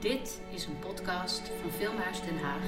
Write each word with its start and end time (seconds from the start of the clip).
Dit 0.00 0.40
is 0.50 0.66
een 0.66 0.78
podcast 0.78 1.50
van 1.60 1.70
Filmhuis 1.70 2.20
Den 2.20 2.38
Haag. 2.42 2.62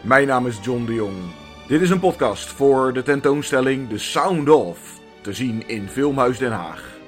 Mijn 0.00 0.26
naam 0.26 0.46
is 0.46 0.58
John 0.62 0.84
de 0.84 0.94
Jong. 0.94 1.16
Dit 1.68 1.80
is 1.80 1.90
een 1.90 2.00
podcast 2.00 2.48
voor 2.48 2.92
de 2.92 3.02
tentoonstelling 3.02 3.88
The 3.88 3.98
Sound 3.98 4.48
of, 4.48 5.00
te 5.20 5.32
zien 5.32 5.68
in 5.68 5.88
Filmhuis 5.88 6.38
Den 6.38 6.52
Haag. 6.52 6.98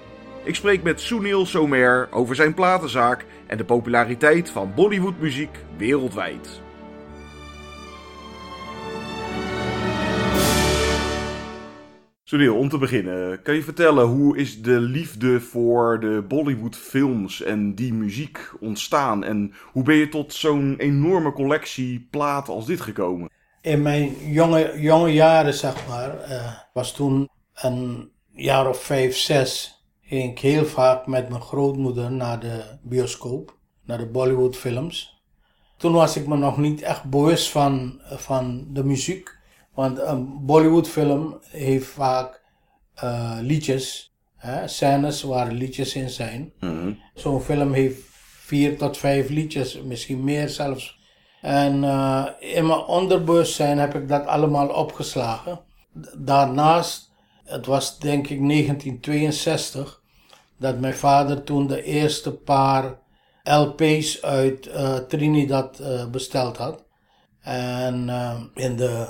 Ik 0.44 0.54
spreek 0.54 0.82
met 0.82 1.00
Sunil 1.00 1.46
Somer 1.46 2.08
over 2.10 2.34
zijn 2.34 2.54
platenzaak 2.54 3.24
en 3.46 3.56
de 3.56 3.64
populariteit 3.64 4.50
van 4.50 4.74
Bollywoodmuziek 4.74 5.58
wereldwijd. 5.76 6.60
Sunil, 12.32 12.56
om 12.56 12.68
te 12.68 12.78
beginnen, 12.78 13.42
kan 13.42 13.54
je 13.54 13.62
vertellen 13.62 14.06
hoe 14.06 14.36
is 14.36 14.62
de 14.62 14.80
liefde 14.80 15.40
voor 15.40 16.00
de 16.00 16.24
Bollywoodfilms 16.28 17.42
en 17.42 17.74
die 17.74 17.92
muziek 17.92 18.52
ontstaan? 18.60 19.24
En 19.24 19.52
hoe 19.72 19.82
ben 19.82 19.94
je 19.94 20.08
tot 20.08 20.34
zo'n 20.34 20.74
enorme 20.78 21.32
collectie 21.32 22.08
platen 22.10 22.54
als 22.54 22.66
dit 22.66 22.80
gekomen? 22.80 23.30
In 23.60 23.82
mijn 23.82 24.14
jonge, 24.30 24.80
jonge 24.80 25.12
jaren, 25.12 25.54
zeg 25.54 25.88
maar, 25.88 26.20
eh, 26.20 26.52
was 26.72 26.94
toen 26.94 27.28
een 27.54 28.10
jaar 28.30 28.68
of 28.68 28.82
vijf, 28.82 29.16
zes, 29.16 29.82
ging 30.02 30.30
ik 30.30 30.38
heel 30.38 30.64
vaak 30.64 31.06
met 31.06 31.28
mijn 31.28 31.42
grootmoeder 31.42 32.12
naar 32.12 32.40
de 32.40 32.62
bioscoop, 32.82 33.56
naar 33.84 33.98
de 33.98 34.06
Bollywoodfilms. 34.06 35.22
Toen 35.76 35.92
was 35.92 36.16
ik 36.16 36.26
me 36.26 36.36
nog 36.36 36.56
niet 36.56 36.82
echt 36.82 37.04
bewust 37.04 37.50
van, 37.50 38.00
van 38.04 38.66
de 38.70 38.84
muziek. 38.84 39.40
Want 39.74 39.98
een 39.98 40.46
Bollywoodfilm 40.46 41.38
heeft 41.50 41.86
vaak 41.86 42.42
eh, 42.94 43.36
liedjes, 43.40 44.14
hè, 44.36 44.68
scènes 44.68 45.22
waar 45.22 45.52
liedjes 45.52 45.94
in 45.94 46.10
zijn. 46.10 46.52
Zo'n 47.14 47.40
film 47.40 47.72
heeft 47.72 48.00
vier 48.46 48.78
tot 48.78 48.96
vijf 48.96 49.28
liedjes, 49.28 49.82
misschien 49.82 50.24
meer 50.24 50.48
zelfs. 50.48 51.00
En 51.40 51.84
eh, 51.84 52.26
in 52.38 52.66
mijn 52.66 52.80
onderbewustzijn 52.80 53.78
heb 53.78 53.94
ik 53.94 54.08
dat 54.08 54.26
allemaal 54.26 54.68
opgeslagen. 54.68 55.60
Daarnaast, 56.18 57.12
het 57.44 57.66
was 57.66 57.98
denk 57.98 58.28
ik 58.28 58.48
1962, 58.48 60.02
dat 60.58 60.78
mijn 60.80 60.94
vader 60.94 61.44
toen 61.44 61.66
de 61.66 61.82
eerste 61.82 62.32
paar 62.32 62.98
LP's 63.42 64.22
uit 64.22 64.66
eh, 64.66 64.94
Trinidad 64.96 65.82
besteld 66.10 66.56
had. 66.56 66.84
En 67.42 68.08
uh, 68.08 68.40
in 68.54 68.76
de 68.76 69.06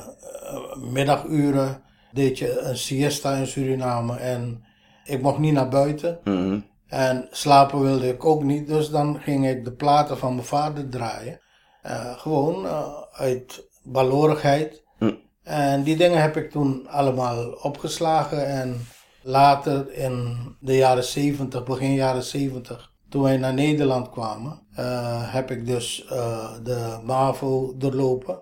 uh, 0.53 0.93
middaguren 0.93 1.83
deed 2.13 2.39
je 2.39 2.61
een 2.61 2.77
siesta 2.77 3.35
in 3.35 3.47
Suriname 3.47 4.17
en 4.17 4.65
ik 5.05 5.23
mocht 5.23 5.39
niet 5.39 5.53
naar 5.53 5.69
buiten. 5.69 6.19
Mm 6.25 6.37
-hmm. 6.37 6.71
En 6.87 7.29
slapen 7.31 7.81
wilde 7.81 8.09
ik 8.09 8.25
ook 8.25 8.43
niet, 8.43 8.67
dus 8.67 8.91
dan 8.91 9.21
ging 9.21 9.49
ik 9.49 9.65
de 9.65 9.73
platen 9.73 10.19
van 10.19 10.35
mijn 10.35 10.47
vader 10.47 10.89
draaien. 10.89 11.41
Uh, 11.87 12.19
gewoon 12.19 12.67
uit 13.13 13.69
balorigheid. 13.83 14.83
Mm. 14.99 15.19
En 15.43 15.83
die 15.83 15.97
dingen 15.97 16.21
heb 16.21 16.37
ik 16.37 16.51
toen 16.51 16.89
allemaal 16.89 17.53
opgeslagen 17.53 18.47
en 18.47 18.87
later 19.23 19.93
in 19.93 20.37
de 20.61 20.77
jaren 20.77 21.05
70, 21.05 21.65
begin 21.65 21.95
jaren 21.95 22.23
70 22.23 22.92
toen 23.13 23.23
wij 23.23 23.37
naar 23.37 23.55
Nederland 23.55 24.11
kwamen, 24.11 24.61
uh, 24.79 25.33
heb 25.33 25.51
ik 25.51 25.67
dus 25.67 26.07
uh, 26.13 26.53
de 26.63 26.99
MAVO 27.05 27.75
doorlopen. 27.77 28.41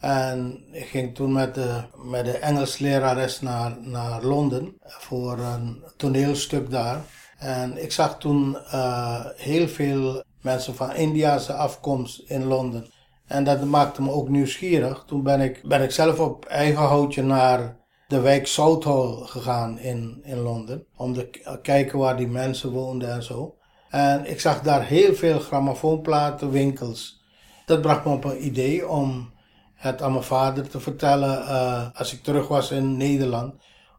En 0.00 0.64
ik 0.72 0.86
ging 0.86 1.14
toen 1.14 1.32
met 1.32 1.54
de, 1.54 1.80
met 2.02 2.24
de 2.24 2.38
Engels 2.38 2.78
lerares 2.78 3.40
naar, 3.40 3.76
naar 3.80 4.22
Londen 4.22 4.76
voor 4.84 5.38
een 5.38 5.84
toneelstuk 5.96 6.70
daar. 6.70 7.00
En 7.38 7.82
ik 7.82 7.92
zag 7.92 8.18
toen 8.18 8.56
uh, 8.74 9.24
heel 9.36 9.68
veel 9.68 10.22
mensen 10.40 10.74
van 10.74 10.94
Indiase 10.94 11.52
afkomst 11.52 12.22
in 12.30 12.44
Londen. 12.44 12.86
En 13.26 13.44
dat 13.44 13.64
maakte 13.64 14.02
me 14.02 14.10
ook 14.10 14.28
nieuwsgierig. 14.28 15.04
Toen 15.06 15.22
ben 15.22 15.40
ik, 15.40 15.60
ben 15.68 15.82
ik 15.82 15.90
zelf 15.90 16.20
op 16.20 16.44
eigen 16.44 16.82
houtje 16.82 17.22
naar 17.22 17.76
de 18.08 18.20
wijk 18.20 18.46
Southall 18.46 19.26
gegaan 19.26 19.78
in, 19.78 20.20
in 20.22 20.38
Londen. 20.38 20.84
Om 20.96 21.14
te 21.14 21.58
kijken 21.62 21.98
waar 21.98 22.16
die 22.16 22.28
mensen 22.28 22.70
woonden 22.70 23.12
en 23.12 23.22
zo. 23.22 23.54
En 23.90 24.30
ik 24.30 24.40
zag 24.40 24.60
daar 24.60 24.84
heel 24.84 25.14
veel 25.14 25.38
grammofoonplatenwinkels. 25.38 27.22
Dat 27.66 27.80
bracht 27.80 28.04
me 28.04 28.12
op 28.12 28.24
een 28.24 28.46
idee 28.46 28.88
om 28.88 29.32
het 29.74 30.02
aan 30.02 30.12
mijn 30.12 30.24
vader 30.24 30.68
te 30.68 30.80
vertellen 30.80 31.38
uh, 31.38 31.86
als 31.94 32.12
ik 32.12 32.22
terug 32.22 32.48
was 32.48 32.70
in 32.70 32.96
Nederland. 32.96 33.54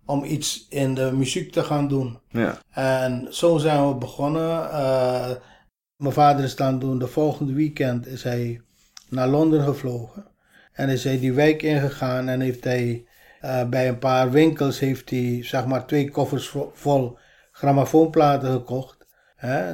Om 0.06 0.24
iets 0.24 0.66
in 0.70 0.94
de 0.94 1.12
muziek 1.14 1.52
te 1.52 1.64
gaan 1.64 1.88
doen. 1.88 2.20
Ja. 2.30 2.58
En 2.70 3.28
zo 3.30 3.58
zijn 3.58 3.88
we 3.88 3.96
begonnen. 3.96 4.50
Uh, 4.64 5.30
mijn 5.96 6.14
vader 6.14 6.44
is 6.44 6.56
dan 6.56 6.80
toen 6.80 7.00
de 7.00 7.08
volgende 7.08 7.54
weekend 7.54 8.08
is 8.08 8.24
hij 8.24 8.62
naar 9.10 9.28
Londen 9.28 9.64
gevlogen. 9.64 10.26
En 10.74 10.90
is 10.90 11.04
hij 11.04 11.20
die 11.20 11.34
wijk 11.34 11.62
ingegaan 11.62 12.28
en 12.28 12.40
heeft 12.40 12.64
hij 12.64 13.06
uh, 13.42 13.64
bij 13.64 13.88
een 13.88 14.00
paar 14.00 14.32
winkels 14.32 14.80
heeft 14.80 15.10
hij 15.10 15.40
zeg 15.44 15.66
maar 15.66 15.86
twee 15.86 16.12
koffers 16.12 16.56
vol 16.74 17.18
grammofoonplaten 17.52 18.52
gekocht 18.52 19.01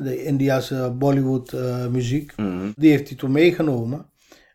de 0.04 0.24
Indiase 0.24 0.92
Bollywood 0.98 1.54
uh, 1.54 1.88
muziek. 1.88 2.34
Mm 2.38 2.60
-hmm. 2.60 2.74
Die 2.76 2.90
heeft 2.90 3.08
hij 3.08 3.18
toen 3.18 3.32
meegenomen. 3.32 4.06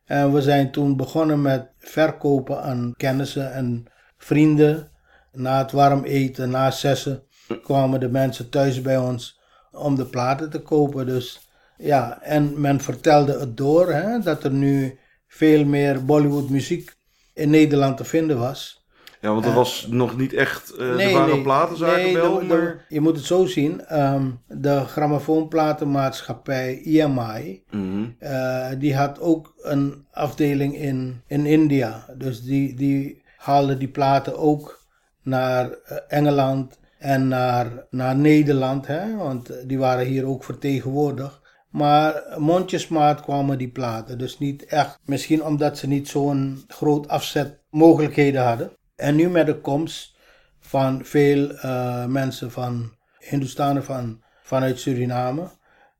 En 0.04 0.32
we 0.32 0.42
zijn 0.42 0.72
toen 0.72 0.96
begonnen 0.96 1.42
met 1.42 1.70
verkopen 1.78 2.62
aan 2.62 2.94
kennissen 2.96 3.52
en 3.52 3.84
vrienden. 4.16 4.90
Na 5.32 5.58
het 5.58 5.72
warm 5.72 6.04
eten, 6.04 6.50
na 6.50 6.70
zessen, 6.70 7.22
kwamen 7.62 8.00
de 8.00 8.08
mensen 8.08 8.48
thuis 8.48 8.80
bij 8.80 8.98
ons 8.98 9.40
om 9.72 9.94
de 9.94 10.06
platen 10.06 10.50
te 10.50 10.60
kopen. 10.60 11.06
Dus 11.06 11.48
ja, 11.76 12.22
en 12.22 12.60
men 12.60 12.80
vertelde 12.80 13.38
het 13.38 13.56
door 13.56 13.92
hè, 13.92 14.18
dat 14.18 14.44
er 14.44 14.50
nu 14.50 14.98
veel 15.26 15.64
meer 15.64 16.04
Bollywood 16.04 16.48
muziek 16.48 16.96
in 17.34 17.50
Nederland 17.50 17.96
te 17.96 18.04
vinden 18.04 18.38
was. 18.38 18.81
Ja, 19.22 19.32
want 19.32 19.44
er 19.44 19.52
was 19.52 19.86
uh, 19.88 19.94
nog 19.94 20.16
niet 20.16 20.32
echt, 20.32 20.74
uh, 20.78 20.94
nee, 20.94 21.06
er 21.06 21.12
waren 21.12 21.34
nee, 21.34 21.42
platenzaken 21.42 22.02
nee, 22.02 22.14
wel, 22.14 22.38
de, 22.38 22.44
maar... 22.44 22.84
Je 22.88 23.00
moet 23.00 23.16
het 23.16 23.24
zo 23.24 23.46
zien, 23.46 24.02
um, 24.02 24.40
de 24.48 24.80
grammofoonplatenmaatschappij 24.80 26.82
EMI, 26.84 27.62
mm 27.70 27.90
-hmm. 27.90 28.16
uh, 28.20 28.68
die 28.78 28.96
had 28.96 29.20
ook 29.20 29.54
een 29.62 30.06
afdeling 30.12 30.76
in, 30.76 31.22
in 31.26 31.46
India. 31.46 32.06
Dus 32.16 32.42
die, 32.42 32.74
die 32.74 33.22
haalde 33.36 33.78
die 33.78 33.88
platen 33.88 34.38
ook 34.38 34.86
naar 35.22 35.70
Engeland 36.08 36.78
en 36.98 37.28
naar, 37.28 37.86
naar 37.90 38.16
Nederland, 38.16 38.86
hè, 38.86 39.16
want 39.16 39.68
die 39.68 39.78
waren 39.78 40.06
hier 40.06 40.26
ook 40.26 40.44
vertegenwoordigd. 40.44 41.40
Maar 41.70 42.22
mondjesmaat 42.38 43.20
kwamen 43.20 43.58
die 43.58 43.70
platen, 43.70 44.18
dus 44.18 44.38
niet 44.38 44.64
echt, 44.64 44.98
misschien 45.04 45.44
omdat 45.44 45.78
ze 45.78 45.86
niet 45.86 46.08
zo'n 46.08 46.64
groot 46.68 47.08
afzet 47.08 47.58
mogelijkheden 47.70 48.44
hadden. 48.44 48.70
En 49.02 49.14
nu 49.14 49.28
met 49.28 49.46
de 49.46 49.60
komst 49.60 50.14
van 50.60 51.04
veel 51.04 51.50
uh, 51.50 52.06
mensen 52.06 52.50
van 52.50 52.96
Hindustanen 53.18 53.84
van, 53.84 54.22
vanuit 54.42 54.78
Suriname 54.78 55.50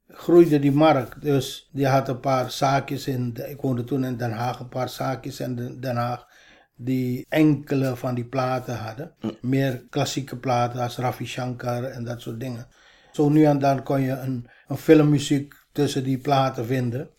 groeide 0.09 0.59
die 0.59 0.73
markt. 0.73 1.23
Dus 1.23 1.69
die 1.73 1.87
had 1.87 2.09
een 2.09 2.21
paar 2.21 2.51
zaakjes 2.51 3.07
in, 3.07 3.37
ik 3.49 3.61
woonde 3.61 3.85
toen 3.85 4.05
in 4.05 4.17
Den 4.17 4.33
Haag, 4.33 4.61
een 4.61 4.69
paar 4.69 4.89
zaakjes 4.89 5.41
in 5.41 5.81
Den 5.81 5.97
Haag 5.97 6.27
die 6.77 7.27
enkele 7.29 7.97
van 7.97 8.15
die 8.15 8.25
platen 8.25 8.77
hadden. 8.77 9.15
Meer 9.41 9.87
klassieke 9.91 10.37
platen 10.37 10.81
als 10.81 10.97
Ravi 10.97 11.27
Shankar 11.27 11.85
en 11.85 12.05
dat 12.05 12.21
soort 12.21 12.41
dingen. 12.41 12.67
Zo 13.13 13.29
nu 13.29 13.45
en 13.45 13.59
dan 13.59 13.83
kon 13.83 14.01
je 14.01 14.13
een, 14.13 14.49
een 14.69 14.77
filmmuziek 14.77 15.55
tussen 15.73 16.05
die 16.05 16.19
platen 16.19 16.67
vinden. 16.67 17.11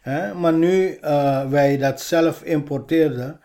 He, 0.00 0.34
maar 0.34 0.52
nu 0.52 0.98
uh, 1.02 1.48
wij 1.50 1.76
dat 1.76 2.00
zelf 2.00 2.42
importeerden, 2.42 3.40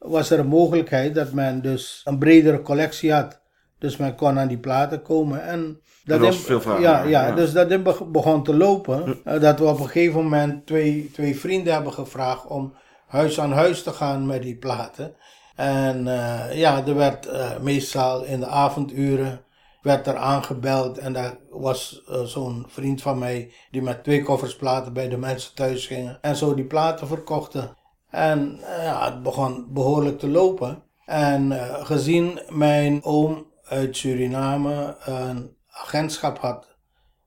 was 0.00 0.30
er 0.30 0.38
een 0.38 0.46
mogelijkheid 0.46 1.14
dat 1.14 1.32
men 1.32 1.62
dus 1.62 2.00
een 2.04 2.18
bredere 2.18 2.62
collectie 2.62 3.12
had. 3.12 3.40
Dus 3.78 3.96
men 3.96 4.14
kon 4.14 4.38
aan 4.38 4.48
die 4.48 4.58
platen 4.58 5.02
komen. 5.02 5.42
En 5.42 5.80
dat, 6.04 6.20
was 6.20 6.36
in, 6.36 6.42
veel 6.42 6.60
vraag. 6.60 6.80
Ja, 6.80 7.02
ja, 7.02 7.26
ja, 7.26 7.34
dus 7.34 7.52
dat 7.52 7.82
begon 8.12 8.42
te 8.42 8.56
lopen. 8.56 9.18
Hm. 9.24 9.40
Dat 9.40 9.58
we 9.58 9.64
op 9.64 9.78
een 9.78 9.86
gegeven 9.86 10.22
moment 10.22 10.66
twee, 10.66 11.10
twee 11.12 11.38
vrienden 11.38 11.72
hebben 11.72 11.92
gevraagd 11.92 12.46
om 12.46 12.74
huis 13.06 13.40
aan 13.40 13.52
huis 13.52 13.82
te 13.82 13.90
gaan 13.90 14.26
met 14.26 14.42
die 14.42 14.56
platen. 14.56 15.14
En 15.56 16.06
uh, 16.06 16.58
ja, 16.58 16.86
er 16.86 16.94
werd 16.94 17.26
uh, 17.26 17.58
meestal 17.58 18.24
in 18.24 18.40
de 18.40 18.46
avonduren 18.46 19.44
werd 19.82 20.06
er 20.06 20.16
aangebeld 20.16 20.98
en 20.98 21.12
daar 21.12 21.36
was 21.50 22.02
zo'n 22.24 22.64
vriend 22.68 23.02
van 23.02 23.18
mij 23.18 23.52
die 23.70 23.82
met 23.82 24.04
twee 24.04 24.22
koffers 24.22 24.56
platen 24.56 24.92
bij 24.92 25.08
de 25.08 25.16
mensen 25.16 25.54
thuis 25.54 25.86
gingen 25.86 26.18
en 26.20 26.36
zo 26.36 26.54
die 26.54 26.64
platen 26.64 27.06
verkochten. 27.06 27.76
En 28.10 28.58
uh, 28.60 28.84
ja, 28.84 29.04
het 29.04 29.22
begon 29.22 29.66
behoorlijk 29.72 30.18
te 30.18 30.28
lopen. 30.28 30.82
En 31.06 31.50
uh, 31.50 31.84
gezien 31.84 32.40
mijn 32.48 33.04
oom 33.04 33.46
uit 33.64 33.96
Suriname 33.96 34.96
een 35.04 35.56
agentschap 35.70 36.38
had, 36.38 36.66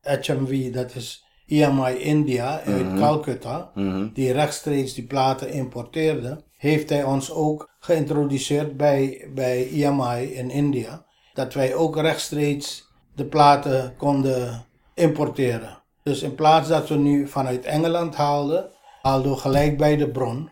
HMV, 0.01 0.73
dat 0.73 0.95
is 0.95 1.25
EMI 1.47 1.93
India 1.97 2.61
uit 2.65 2.85
Mhm. 2.85 2.97
Calcutta, 2.99 3.71
Mhm. 3.75 4.07
die 4.13 4.31
rechtstreeks 4.31 4.93
die 4.93 5.03
platen 5.05 5.51
importeerde, 5.51 6.43
heeft 6.57 6.89
hij 6.89 7.03
ons 7.03 7.31
ook 7.31 7.69
geïntroduceerd 7.79 8.77
bij, 8.77 9.27
bij 9.33 9.67
EMI 9.71 10.23
in 10.33 10.49
India. 10.49 11.05
dat 11.33 11.53
wij 11.53 11.75
ook 11.75 11.95
rechtstreeks 11.97 12.87
de 13.15 13.25
platen 13.25 13.95
konden 13.97 14.65
importeren. 14.93 15.77
Dus 16.03 16.21
in 16.21 16.35
plaats 16.35 16.67
dat 16.67 16.89
we 16.89 16.95
nu 16.95 17.27
vanuit 17.27 17.65
Engeland 17.65 18.15
haalden, 18.15 18.69
haalden 19.03 19.31
we 19.31 19.37
gelijk 19.37 19.77
bij 19.77 19.97
de 19.97 20.09
bron. 20.09 20.49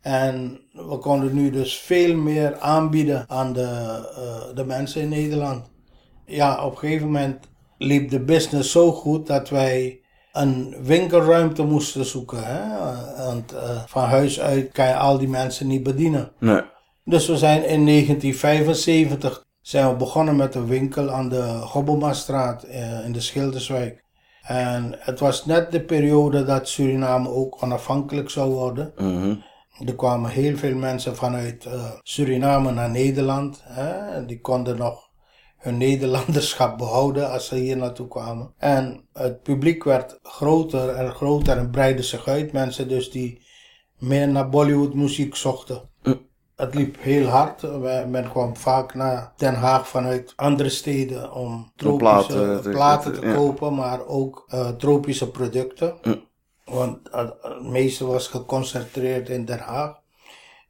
En 0.00 0.60
we 0.72 0.98
konden 0.98 1.34
nu 1.34 1.50
dus 1.50 1.78
veel 1.78 2.16
meer 2.16 2.58
aanbieden 2.58 3.24
aan 3.28 3.52
de, 3.52 3.68
eh, 4.16 4.54
de 4.54 4.64
mensen 4.64 5.00
in 5.02 5.08
Nederland. 5.08 5.70
Ja, 6.26 6.64
op 6.64 6.72
een 6.72 6.78
gegeven 6.78 7.06
moment 7.06 7.48
liep 7.78 8.10
de 8.10 8.20
business 8.20 8.72
zo 8.72 8.92
goed 8.92 9.26
dat 9.26 9.48
wij 9.48 10.00
een 10.32 10.76
winkelruimte 10.82 11.62
moesten 11.62 12.04
zoeken. 12.04 12.44
Hè? 12.44 12.78
Want 13.24 13.52
eh, 13.52 13.82
van 13.86 14.04
huis 14.04 14.40
uit 14.40 14.72
kan 14.72 14.86
je 14.86 14.96
al 14.96 15.18
die 15.18 15.28
mensen 15.28 15.66
niet 15.66 15.82
bedienen. 15.82 16.32
Nee. 16.38 16.62
Dus 17.04 17.26
we 17.26 17.36
zijn 17.36 17.68
in 17.68 17.86
1975 17.86 19.44
zijn 19.60 19.88
we 19.88 19.96
begonnen 19.96 20.36
met 20.36 20.54
een 20.54 20.66
winkel 20.66 21.10
aan 21.10 21.28
de 21.28 21.42
Gobbelmastraat 21.42 22.62
eh, 22.62 23.04
in 23.04 23.12
de 23.12 23.20
Schilderswijk. 23.20 24.03
En 24.44 24.94
het 24.98 25.20
was 25.20 25.44
net 25.44 25.72
de 25.72 25.80
periode 25.80 26.44
dat 26.44 26.68
Suriname 26.68 27.28
ook 27.28 27.62
onafhankelijk 27.62 28.30
zou 28.30 28.52
worden. 28.52 28.92
Mhm. 28.96 29.34
Er 29.86 29.94
kwamen 29.94 30.30
heel 30.30 30.56
veel 30.56 30.74
mensen 30.74 31.16
vanuit 31.16 31.64
eh, 31.64 31.90
Suriname 32.02 32.72
naar 32.72 32.90
Nederland. 32.90 33.60
Hè? 33.64 34.24
Die 34.26 34.40
konden 34.40 34.76
nog 34.76 35.10
hun 35.56 35.76
Nederlanderschap 35.76 36.78
behouden 36.84 37.30
als 37.30 37.46
ze 37.46 37.54
hier 37.54 37.76
naartoe 37.76 38.08
kwamen. 38.08 38.52
En 38.58 39.04
het 39.12 39.42
publiek 39.42 39.84
werd 39.84 40.18
groter 40.22 40.88
en 40.88 41.10
groter 41.10 41.58
en 41.58 41.70
breidde 41.70 42.02
zich 42.02 42.28
uit. 42.28 42.52
Mensen 42.52 42.88
dus 42.88 43.10
die 43.10 43.42
meer 43.98 44.28
naar 44.28 44.48
Bollywood 44.48 44.94
muziek 44.94 45.34
zochten. 45.34 45.82
Het 46.56 46.74
liep 46.74 46.96
heel 47.00 47.26
hard. 47.26 47.62
Men 48.08 48.30
kwam 48.30 48.56
vaak 48.56 48.94
naar 48.94 49.32
Den 49.36 49.54
Haag 49.54 49.88
vanuit 49.88 50.32
andere 50.36 50.68
steden 50.68 51.32
om 51.32 51.72
tropische 51.76 51.98
platen 52.36 52.70
platen 52.70 53.12
te- 53.12 53.20
te, 53.20 53.26
ja. 53.26 53.34
kopen, 53.34 53.74
maar 53.74 54.06
ook 54.06 54.44
eh, 54.48 54.68
tropische 54.68 55.30
producten. 55.30 55.94
Want 56.64 56.98
het 57.10 57.34
het 57.42 57.62
meeste 57.62 58.06
was 58.06 58.28
geconcentreerd 58.28 59.28
in 59.28 59.44
Den 59.44 59.58
Haag. 59.58 59.94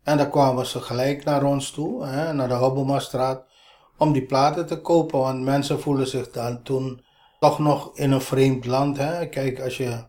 En 0.02 0.16
dan 0.16 0.30
kwamen 0.30 0.66
ze 0.66 0.80
gelijk 0.80 1.24
naar 1.24 1.44
ons 1.44 1.70
toe, 1.70 2.06
hè, 2.06 2.32
naar 2.32 2.48
de 2.48 2.54
Hobbelmastraat, 2.54 3.44
om 3.98 4.12
die 4.12 4.26
platen 4.26 4.66
te 4.66 4.80
kopen. 4.80 5.18
Want 5.18 5.40
mensen 5.42 5.80
voelen 5.80 6.06
zich 6.06 6.30
dan 6.30 6.62
toen 6.62 7.04
toch 7.40 7.58
nog 7.58 7.90
in 7.96 8.12
een 8.12 8.20
vreemd 8.20 8.66
land. 8.66 8.96
Hè. 8.98 9.26
Kijk, 9.28 9.60
als 9.60 9.76
je 9.76 10.04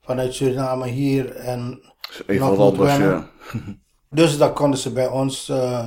vanuit 0.00 0.34
Suriname 0.34 0.86
hier 0.88 1.36
en 1.36 1.92
Even 2.26 2.46
Nog 2.46 2.56
wat 2.56 2.76
wennen. 2.76 3.08
ja. 3.08 3.26
dus 4.12 4.38
dan 4.38 4.52
konden 4.52 4.78
ze 4.78 4.92
bij 4.92 5.08
ons 5.08 5.48
eh, 5.48 5.86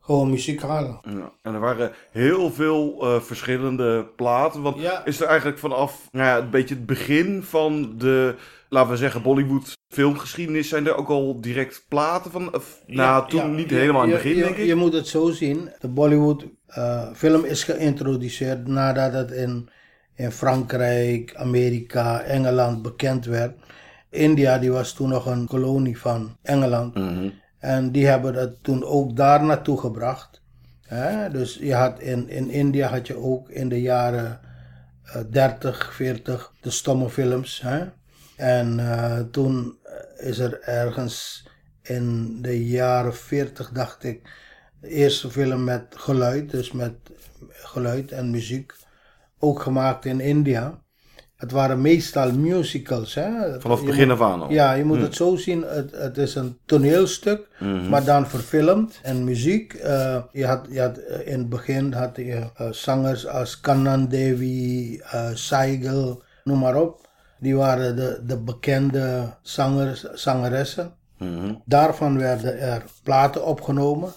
gewoon 0.00 0.30
muziek 0.30 0.62
halen. 0.62 1.00
Ja, 1.02 1.32
En 1.42 1.54
er 1.54 1.60
waren 1.60 1.92
heel 2.10 2.50
veel 2.52 2.98
eh, 3.02 3.20
verschillende 3.20 4.06
platen. 4.16 4.62
Want 4.62 4.80
Ja. 4.80 5.04
is 5.04 5.20
er 5.20 5.26
eigenlijk 5.26 5.58
vanaf 5.58 6.08
nou 6.10 6.26
ja, 6.26 6.38
een 6.38 6.50
beetje 6.50 6.74
het 6.74 6.86
begin 6.86 7.42
van 7.42 7.94
de, 7.98 8.34
laten 8.68 8.90
we 8.90 8.96
zeggen, 8.96 9.22
Bollywood 9.22 9.72
filmgeschiedenis, 9.88 10.68
zijn 10.68 10.86
er 10.86 10.96
ook 10.96 11.08
al 11.08 11.40
direct 11.40 11.84
platen 11.88 12.30
van? 12.30 12.54
Of, 12.54 12.82
nou, 12.86 13.28
toen 13.28 13.54
niet 13.54 13.70
helemaal 13.70 14.02
in 14.04 14.10
het 14.10 14.22
begin, 14.22 14.36
je, 14.36 14.42
denk 14.42 14.56
ik. 14.56 14.66
Je 14.66 14.74
moet 14.74 14.92
het 14.92 15.08
zo 15.08 15.30
zien. 15.30 15.70
De 15.78 15.88
Bollywood 15.88 16.44
eh, 16.66 17.12
film 17.14 17.44
is 17.44 17.64
geïntroduceerd 17.64 18.66
nadat 18.66 19.12
het 19.12 19.30
in, 19.30 19.68
in 20.14 20.30
Frankrijk, 20.32 21.34
Amerika, 21.36 22.20
Engeland 22.20 22.82
bekend 22.82 23.24
werd. 23.24 23.58
India 24.10 24.58
die 24.58 24.72
was 24.72 24.92
toen 24.92 25.08
nog 25.08 25.26
een 25.26 25.46
kolonie 25.46 25.98
van 25.98 26.36
Engeland. 26.42 26.94
Mhm. 26.94 27.28
En 27.62 27.92
die 27.92 28.06
hebben 28.06 28.34
het 28.34 28.62
toen 28.62 28.84
ook 28.84 29.16
daar 29.16 29.44
naartoe 29.44 29.80
gebracht. 29.80 30.42
Hè? 30.82 31.30
Dus 31.30 31.54
je 31.54 31.74
had 31.74 32.00
in, 32.00 32.28
in 32.28 32.50
India 32.50 32.88
had 32.88 33.06
je 33.06 33.16
ook 33.16 33.48
in 33.48 33.68
de 33.68 33.80
jaren 33.80 34.40
eh, 35.02 35.20
30, 35.30 35.94
40 35.94 36.52
de 36.60 36.70
stomme 36.70 37.10
films. 37.10 37.60
Hè? 37.60 37.84
En 38.36 38.78
eh, 38.78 39.20
toen 39.20 39.78
is 40.16 40.38
er 40.38 40.60
ergens 40.60 41.46
in 41.82 42.38
de 42.42 42.66
jaren 42.66 43.14
40, 43.14 43.70
dacht 43.70 44.04
ik, 44.04 44.30
de 44.80 44.88
eerste 44.88 45.30
film 45.30 45.64
met 45.64 45.84
geluid, 45.90 46.50
dus 46.50 46.72
met 46.72 46.94
geluid 47.48 48.12
en 48.12 48.30
muziek, 48.30 48.72
ook 49.38 49.62
gemaakt 49.62 50.04
in 50.04 50.20
India. 50.20 50.81
Het 51.42 51.50
waren 51.52 51.80
meestal 51.80 52.32
musicals. 52.32 53.14
Hè? 53.14 53.60
Vanaf 53.60 53.78
het 53.78 53.86
begin 53.88 54.08
moet- 54.08 54.20
af 54.20 54.30
aan 54.32 54.42
al. 54.42 54.50
ja, 54.50 54.72
je 54.72 54.84
moet 54.84 55.00
het 55.00 55.14
zo 55.14 55.36
zien. 55.36 55.62
Het, 55.66 55.90
het 55.96 56.18
is 56.18 56.34
een 56.34 56.58
toneelstuk, 56.64 57.48
maar 57.90 58.04
dan 58.04 58.26
verfilmd. 58.26 58.98
En 59.02 59.24
muziek. 59.24 59.74
eh, 59.74 60.18
je 60.32 60.46
had, 60.46 60.66
je 60.70 60.80
had, 60.80 60.96
eh, 60.98 61.32
in 61.32 61.38
het 61.38 61.48
begin 61.48 61.92
had 61.92 62.16
je 62.16 62.40
eh, 62.56 62.66
zangers 62.70 63.26
als 63.26 63.60
Kannan 63.60 64.08
Devi, 64.08 64.98
eh 64.98 65.28
Saigel, 65.34 66.22
noem 66.44 66.58
maar 66.58 66.76
op. 66.76 67.08
Die 67.38 67.56
waren 67.56 67.96
de, 67.96 68.20
de 68.26 68.38
bekende 68.38 69.24
zangers, 69.42 70.02
zangeressen. 70.12 70.92
Mhm. 71.18 71.54
Daarvan 71.64 72.18
werden 72.18 72.58
er 72.60 72.82
platen 73.02 73.46
opgenomen. 73.46 74.12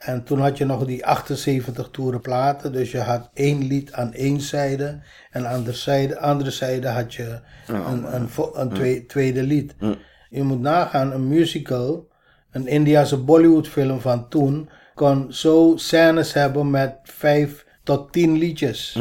En 0.00 0.24
toen 0.24 0.40
had 0.40 0.58
je 0.58 0.64
nog 0.64 0.84
die 0.84 1.06
78 1.06 1.88
toeren 1.90 2.20
platen. 2.20 2.72
Dus 2.72 2.90
je 2.90 3.00
had 3.00 3.30
één 3.34 3.66
lied 3.66 3.92
aan 3.92 4.12
één 4.12 4.40
zijde. 4.40 4.98
En 5.30 5.48
aan 5.48 5.62
de 5.64 5.72
zijde, 5.72 6.18
andere 6.18 6.50
zijde 6.50 6.88
had 6.88 7.14
je 7.14 7.40
een, 7.66 8.14
een, 8.14 8.28
een 8.54 8.68
twee- 8.72 9.06
tweede 9.06 9.42
lied. 9.42 9.74
Je 10.30 10.42
moet 10.42 10.60
nagaan, 10.60 11.12
een 11.12 11.28
musical, 11.28 12.08
een 12.50 12.66
Indiase 12.66 13.16
Bollywood 13.16 13.68
film 13.68 14.00
van 14.00 14.28
toen, 14.28 14.68
kon 14.94 15.32
zo 15.32 15.72
scènes 15.76 16.32
hebben 16.32 16.70
met 16.70 16.94
vijf 17.02 17.66
tot 17.84 18.12
tien 18.12 18.38
liedjes. 18.38 18.98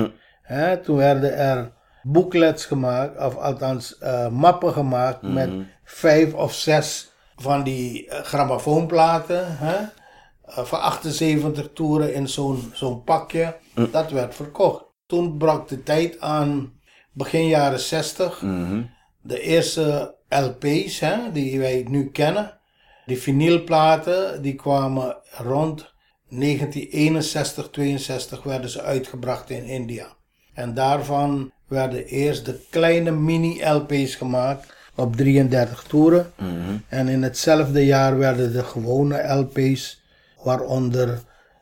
Toen 0.83 0.97
werden 0.97 1.37
er 1.37 1.71
booklets 2.03 2.65
gemaakt, 2.65 3.17
of 3.25 3.35
althans 3.35 3.97
eh, 3.97 4.27
mappen 4.29 4.73
gemaakt 4.73 5.21
met 5.21 5.49
vijf 5.83 6.33
of 6.33 6.53
zes 6.53 7.11
van 7.35 7.63
die 7.63 8.07
eh, 8.09 8.23
grammofoonplaten. 8.23 9.45
Hè? 9.57 9.75
Eh, 10.49 10.63
van 10.63 10.81
78 10.81 11.69
toeren 11.73 12.13
in 12.13 12.27
zo'n 12.27 12.71
zo'n 12.73 13.03
pakje. 13.03 13.57
Dat 13.91 14.11
werd 14.11 14.35
verkocht. 14.35 14.83
Toen 15.05 15.37
brak 15.37 15.67
de 15.67 15.83
tijd 15.83 16.19
aan, 16.19 16.73
begin 17.13 17.47
jaren 17.47 17.79
60. 17.79 18.41
Mhm. 18.41 18.81
De 19.21 19.41
eerste 19.41 20.15
LP's 20.29 20.99
hè, 20.99 21.31
die 21.31 21.59
wij 21.59 21.85
nu 21.89 22.09
kennen. 22.09 22.59
Die 23.05 23.21
vinylplaten, 23.21 24.41
die 24.41 24.55
kwamen 24.55 25.17
rond 25.37 25.93
1961, 26.29 27.69
62 27.69 28.43
werden 28.43 28.69
ze 28.69 28.81
uitgebracht 28.81 29.49
in 29.49 29.63
India. 29.63 30.07
En 30.53 30.73
daarvan 30.73 31.51
werden 31.67 32.05
eerst 32.05 32.45
de 32.45 32.59
kleine 32.69 33.11
mini-LP's 33.11 34.15
gemaakt 34.15 34.73
op 34.95 35.15
33 35.15 35.83
toeren. 35.83 36.31
En 36.87 37.07
in 37.07 37.23
hetzelfde 37.23 37.85
jaar 37.85 38.17
werden 38.17 38.53
de 38.53 38.63
gewone 38.63 39.33
LP's, 39.33 39.98
waaronder 40.43 41.19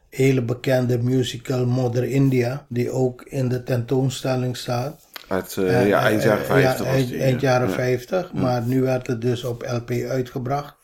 hele 0.10 0.42
bekende 0.42 0.98
musical 0.98 1.66
Mother 1.66 2.04
India, 2.04 2.66
die 2.70 2.92
ook 2.92 3.22
in 3.22 3.48
de 3.48 3.64
tentoonstelling 3.64 4.58
staat. 4.58 5.06
Uit 5.28 5.58
eh, 5.58 5.88
ja, 5.88 6.02
eind 6.02 6.24
jaren 6.24 6.44
Eh, 6.44 6.50
50 6.50 6.78
ja, 6.78 6.84
was 6.84 6.94
eind, 6.94 7.08
die, 7.08 7.22
eind 7.22 7.42
ja. 7.42 7.50
jaren 7.50 7.70
Ja. 7.70 7.74
50, 7.74 8.34
maar 8.34 8.62
nu 8.62 8.82
werd 8.82 9.08
het 9.08 9.22
dus 9.22 9.44
op 9.44 9.66
LP 9.72 9.92
uitgebracht. 9.92 10.76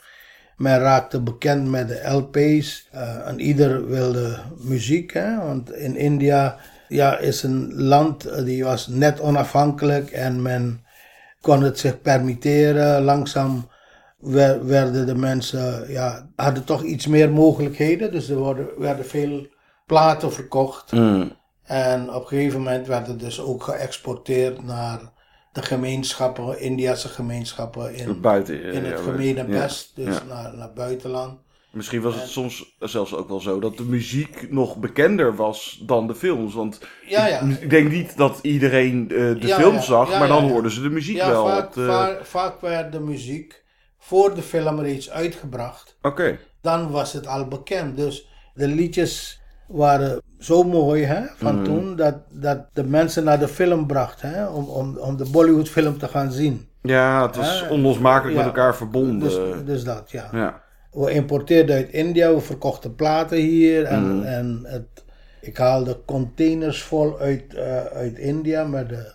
Men 0.58 0.80
raakte 0.80 1.22
bekend 1.22 1.70
met 1.70 1.88
de 1.88 2.10
LP's 2.10 2.90
en 3.26 3.40
ieder 3.40 3.88
wilde 3.88 4.40
muziek, 4.58 5.14
hè? 5.14 5.38
want 5.38 5.72
in 5.72 5.96
India 5.96 6.58
ja, 6.88 7.18
is 7.18 7.44
een 7.44 7.74
land 7.76 8.46
die 8.46 8.64
was 8.64 8.88
net 8.88 9.20
onafhankelijk 9.20 10.12
en 10.12 10.42
men 10.42 10.86
kon 11.42 11.64
het 11.64 11.80
zich 11.80 12.02
permitteren. 12.02 13.04
Langzaam 13.04 13.68
werden 14.62 15.06
de 15.06 15.16
mensen, 15.16 15.92
ja, 15.92 16.30
hadden 16.36 16.64
toch 16.64 16.84
iets 16.84 17.08
meer 17.08 17.32
mogelijkheden, 17.32 18.12
dus 18.12 18.30
er 18.30 18.38
worden, 18.38 18.68
werden 18.78 19.06
veel 19.06 19.48
platen 19.86 20.34
verkocht. 20.34 20.92
Mm. 20.92 21.32
En 21.64 22.14
op 22.14 22.22
een 22.22 22.28
gegeven 22.28 22.58
moment 22.60 22.88
werd 22.88 23.08
het 23.08 23.20
dus 23.20 23.42
ook 23.42 23.64
geëxporteerd 23.64 24.64
naar 24.64 25.00
de 25.52 25.62
gemeenschappen, 25.62 26.60
Indiase 26.60 27.08
gemeenschappen 27.08 27.96
in, 27.96 28.22
Buiten. 28.22 28.64
in 28.64 28.86
het 28.86 29.00
gemene 29.00 29.40
ja. 29.48 29.60
best, 29.62 29.96
dus 29.96 30.18
Ja. 30.18 30.24
naar, 30.28 30.58
naar 30.58 30.74
buitenland. 30.74 31.40
Misschien 31.72 32.02
was 32.02 32.16
het 32.16 32.30
soms 32.30 32.76
zelfs 32.80 33.14
ook 33.16 33.28
wel 33.28 33.40
zo 33.40 33.60
dat 33.60 33.78
de 33.78 33.84
muziek 33.84 34.52
nog 34.52 34.78
bekender 34.78 35.36
was 35.36 35.82
dan 35.86 36.08
de 36.08 36.16
films. 36.16 36.54
Want 36.54 36.80
Ja, 37.08 37.28
ja. 37.28 37.40
ik, 37.40 37.70
denk 37.70 37.92
niet 37.92 38.18
dat 38.18 38.40
iedereen 38.42 39.04
eh, 39.10 39.18
de 39.18 39.48
Ja, 39.48 39.60
film 39.60 39.82
zag, 39.82 40.20
maar 40.20 40.28
dan 40.28 40.50
hoorden 40.50 40.72
ze 40.72 40.82
de 40.82 40.90
muziek 40.90 41.18
wel. 41.18 41.46
vaak, 41.46 41.76
eh, 41.76 41.86
vaak, 41.86 42.26
vaak 42.26 42.62
werd 42.62 42.92
de 42.92 43.00
muziek 43.00 43.63
voor 44.04 44.36
de 44.36 44.42
film 44.42 44.80
reeds 44.80 45.12
uitgebracht. 45.12 45.98
Oké. 46.02 46.38
Dan 46.62 46.92
was 46.92 47.14
het 47.14 47.28
al 47.28 47.48
bekend. 47.48 47.98
Dus 47.98 48.28
de 48.54 48.68
liedjes 48.68 49.42
waren 49.68 50.22
zo 50.40 50.64
mooi 50.64 51.04
hè, 51.04 51.22
van 51.36 51.56
Mhm. 51.56 51.64
toen, 51.64 51.96
dat, 51.96 52.16
dat 52.30 52.60
de 52.74 52.84
mensen 52.84 53.24
naar 53.24 53.40
de 53.40 53.48
film 53.48 53.88
bracht, 53.88 54.22
hè, 54.22 54.46
om, 54.48 54.66
om, 54.66 54.98
om 54.98 55.18
de 55.18 55.30
Bollywood 55.32 55.70
film 55.70 55.98
te 55.98 56.08
gaan 56.08 56.32
zien. 56.32 56.68
Ja, 56.82 57.26
het 57.26 57.36
was 57.36 57.68
onlosmakelijk 57.70 58.38
ja. 58.38 58.44
met 58.46 58.56
elkaar 58.56 58.76
verbonden. 58.76 59.20
Dus, 59.20 59.38
dus 59.66 59.84
dat, 59.84 60.12
ja. 60.12 60.30
ja. 60.32 60.62
We 60.92 61.12
importeerden 61.12 61.76
uit 61.76 61.90
India, 61.90 62.34
we 62.34 62.40
verkochten 62.42 62.96
platen 62.96 63.38
hier 63.38 63.86
en, 63.86 64.18
Mhm. 64.18 64.26
en 64.26 64.60
het, 64.64 64.86
Ik 65.42 65.58
haalde 65.58 66.00
containers 66.06 66.84
vol 66.84 67.20
uit, 67.20 67.54
eh, 67.54 67.84
uit 67.86 68.18
India 68.18 68.64
met 68.64 68.90
de, 68.90 69.14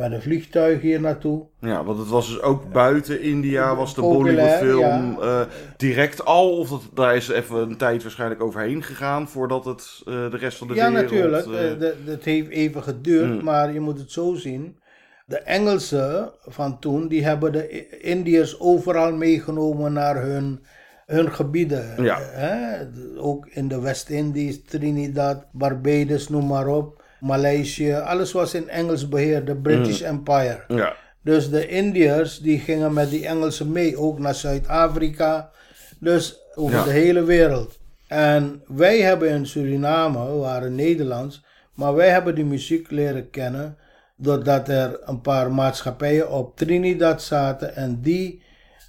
met 0.00 0.12
een 0.12 0.22
vliegtuig 0.22 0.80
hier 0.80 1.00
naartoe. 1.00 1.46
Ja, 1.60 1.84
want 1.84 1.98
het 1.98 2.08
was 2.08 2.28
dus 2.28 2.40
ook 2.42 2.72
buiten 2.72 3.22
India, 3.22 3.76
was 3.76 3.94
de 3.94 4.00
Bollywoodfilm 4.00 5.16
ja. 5.20 5.40
eh, 5.40 5.46
direct 5.76 6.24
al, 6.24 6.58
of 6.58 6.68
dat, 6.68 6.82
daar 6.94 7.16
is 7.16 7.28
even 7.28 7.56
een 7.58 7.76
tijd 7.76 8.02
waarschijnlijk 8.02 8.42
overheen 8.42 8.82
gegaan 8.82 9.28
voordat 9.28 9.64
het 9.64 10.02
eh, 10.06 10.30
de 10.30 10.36
rest 10.36 10.58
van 10.58 10.68
de 10.68 10.74
Ja, 10.74 10.90
wereld... 10.92 11.10
natuurlijk. 11.10 11.46
eh, 11.46 11.70
Eh, 11.88 11.94
Dat 12.06 12.24
heeft 12.24 12.48
even 12.48 12.82
geduurd, 12.82 13.28
Mm. 13.38 13.44
maar 13.44 13.72
je 13.72 13.80
moet 13.80 13.98
het 13.98 14.10
zo 14.12 14.34
zien. 14.34 14.78
De 15.26 15.38
Engelsen 15.38 16.30
van 16.46 16.78
toen, 16.78 17.08
die 17.08 17.24
hebben 17.24 17.52
de 17.52 17.98
Indiërs 18.00 18.60
overal 18.60 19.12
meegenomen 19.12 19.92
naar 19.92 20.22
hun, 20.22 20.64
hun 21.06 21.32
gebieden. 21.32 22.02
Ja. 22.02 22.18
Hè? 22.20 22.78
Ook 23.18 23.46
in 23.46 23.68
de 23.68 23.80
West-Indies, 23.80 24.64
Trinidad, 24.64 25.44
Barbados, 25.52 26.28
noem 26.28 26.46
maar 26.46 26.66
op. 26.66 26.99
Maleisië, 27.20 27.92
alles 27.94 28.32
was 28.32 28.54
in 28.54 28.68
Engels 28.68 29.08
beheer, 29.08 29.44
de 29.44 29.56
British 29.56 30.00
Empire. 30.00 30.64
ja. 30.68 30.94
Dus 31.22 31.50
de 31.50 31.68
Indiërs 31.68 32.38
die 32.38 32.58
gingen 32.58 32.92
met 32.92 33.10
die 33.10 33.26
Engelsen 33.26 33.72
mee, 33.72 33.96
ook 33.98 34.18
naar 34.18 34.34
Zuid-Afrika. 34.34 35.50
Dus 35.98 36.36
over 36.54 36.76
Ja. 36.76 36.84
de 36.84 36.90
hele 36.90 37.24
wereld. 37.24 37.78
En 38.08 38.62
wij 38.66 39.00
hebben 39.00 39.28
in 39.28 39.46
Suriname, 39.46 40.26
we 40.30 40.36
waren 40.36 40.74
Nederlands, 40.74 41.44
maar 41.74 41.94
wij 41.94 42.08
hebben 42.08 42.34
die 42.34 42.44
muziek 42.44 42.90
leren 42.90 43.30
kennen 43.30 43.76
doordat 44.16 44.68
er 44.68 45.00
een 45.04 45.20
paar 45.20 45.52
maatschappijen 45.52 46.30
op 46.30 46.56
Trinidad 46.56 47.22
zaten 47.22 47.76
en 47.76 48.00
die 48.00 48.42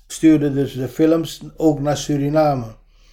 stuurden 0.07 0.53
dus 0.53 0.73
de 0.73 0.87
films 0.87 1.41
ook 1.57 1.79
naar 1.79 1.97
Suriname. 1.97 2.65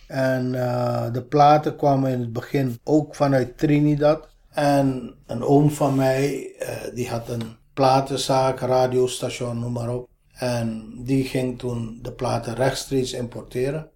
En 0.06 0.54
eh, 0.54 1.12
de 1.12 1.22
platen 1.22 1.76
kwamen 1.76 2.10
in 2.10 2.20
het 2.20 2.32
begin 2.32 2.78
ook 2.84 3.14
vanuit 3.14 3.58
Trinidad. 3.58 4.27
En 4.58 5.14
een 5.26 5.42
oom 5.42 5.70
van 5.70 5.94
mij, 5.94 6.54
eh, 6.58 6.94
die 6.94 7.08
had 7.08 7.28
een 7.28 7.42
platenzaak, 7.74 8.60
radiostation, 8.60 9.58
noem 9.58 9.72
maar 9.72 9.94
op. 9.94 10.08
En 10.32 10.92
die 10.96 11.24
ging 11.24 11.58
toen 11.58 11.98
de 12.02 12.12
platen 12.12 12.54
rechtstreeks 12.54 13.12
importeren. 13.12 13.88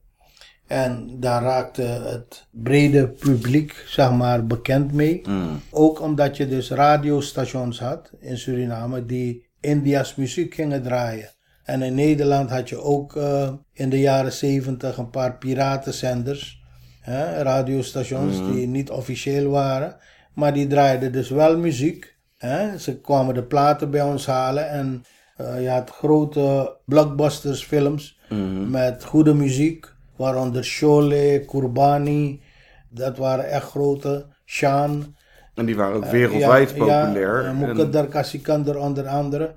En 0.66 1.16
daar 1.20 1.42
raakte 1.42 1.82
het 1.82 2.46
brede 2.50 3.08
publiek, 3.08 3.84
zeg 3.86 4.12
maar, 4.12 4.46
bekend 4.46 4.92
mee. 4.92 5.22
Ook 5.70 6.00
omdat 6.00 6.36
je 6.36 6.48
dus 6.48 6.70
radiostations 6.70 7.80
had 7.80 8.10
in 8.18 8.38
Suriname 8.38 9.06
die 9.06 9.46
India's 9.60 10.14
muziek 10.14 10.54
gingen 10.54 10.82
draaien. 10.82 11.30
En 11.64 11.82
in 11.82 11.94
Nederland 11.94 12.50
had 12.50 12.68
je 12.68 12.80
ook 12.80 13.16
eh, 13.16 13.52
in 13.72 13.90
de 13.90 14.00
jaren 14.00 14.32
70 14.32 14.96
een 14.96 15.10
paar 15.10 15.38
piratenzenders, 15.38 16.62
hè, 17.00 17.42
radiostations 17.42 18.36
die 18.36 18.66
niet 18.66 18.90
officieel 18.90 19.50
waren, 19.50 19.96
maar 20.34 20.52
die 20.54 20.66
draaiden 20.66 21.12
dus 21.12 21.30
wel 21.30 21.58
muziek. 21.58 22.16
Hè. 22.38 22.78
Ze 22.78 23.00
kwamen 23.00 23.34
de 23.34 23.42
platen 23.42 23.90
bij 23.90 24.02
ons 24.02 24.26
halen 24.26 24.68
en 24.70 25.04
eh, 25.36 25.62
je 25.62 25.68
had 25.68 25.90
grote 25.90 26.76
blockbusters 26.84 27.64
films 27.64 28.20
met 28.68 29.04
goede 29.04 29.34
muziek, 29.34 29.94
waaronder 30.16 30.64
Sholay, 30.64 31.40
Kurbani, 31.40 32.42
dat 32.88 33.16
waren 33.16 33.48
echt 33.50 33.64
grote, 33.70 34.26
Shan. 34.44 35.14
En 35.54 35.66
die 35.66 35.76
waren 35.76 35.96
ook 35.96 36.04
wereldwijd 36.04 36.70
Ja, 36.70 36.76
populair. 36.76 37.42
Ja, 37.42 37.48
En- 37.48 37.58
Muqaddar 37.58 38.06
Kasikander 38.06 38.78
onder 38.78 39.06
andere. 39.06 39.54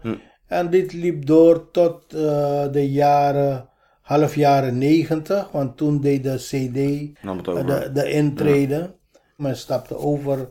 En 0.47 0.69
dit 0.69 0.93
liep 0.93 1.25
door 1.25 1.71
tot 1.71 2.13
eh, 2.13 2.71
de 2.71 2.91
jaren, 2.91 3.69
half 4.01 4.35
jaren 4.35 4.77
negentig, 4.77 5.51
want 5.51 5.77
toen 5.77 6.01
deed 6.01 6.23
de 6.23 6.35
CD 6.35 6.77
eh, 7.25 7.65
de, 7.65 7.89
de 7.93 8.09
intrede. 8.11 8.95
Men 9.37 9.55
stapte 9.57 9.97
over, 9.97 10.49